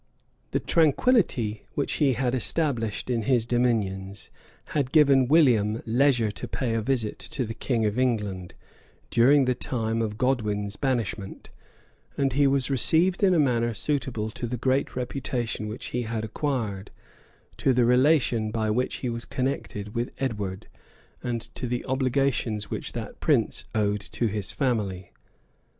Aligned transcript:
The 0.49 0.59
tranquillity 0.59 1.67
which 1.75 1.93
he 2.01 2.13
had 2.13 2.33
established 2.33 3.07
in 3.07 3.21
his 3.21 3.45
dominions, 3.45 4.31
had 4.73 4.91
given 4.91 5.27
William 5.27 5.83
leisure 5.85 6.31
to 6.31 6.47
pay 6.47 6.73
a 6.73 6.81
visit 6.81 7.19
to 7.19 7.45
the 7.45 7.53
king 7.53 7.85
of 7.85 7.99
England, 7.99 8.55
during 9.11 9.45
the 9.45 9.53
time 9.53 10.01
of 10.01 10.17
Godwin's 10.17 10.75
banishment; 10.75 11.51
and 12.17 12.33
he 12.33 12.47
was 12.47 12.71
received 12.71 13.21
in 13.21 13.35
a 13.35 13.39
manner 13.39 13.75
suitable 13.75 14.31
to 14.31 14.47
the 14.47 14.57
great 14.57 14.95
reputation 14.95 15.67
which 15.67 15.85
he 15.93 16.01
had 16.01 16.23
acquired, 16.23 16.89
to 17.57 17.71
the 17.71 17.85
relation 17.85 18.49
by 18.49 18.71
which 18.71 18.95
he 19.05 19.09
was 19.11 19.23
connected 19.23 19.93
with 19.93 20.09
Edward, 20.17 20.65
and 21.21 21.41
to 21.53 21.67
the 21.67 21.85
obligations 21.85 22.71
which 22.71 22.93
that 22.93 23.19
prince 23.19 23.65
owed 23.75 24.01
to 24.01 24.25
his 24.25 24.51
family. 24.51 25.11